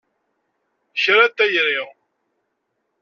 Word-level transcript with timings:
Kra 1.03 1.25
n 1.29 1.33
tayri! 1.37 1.81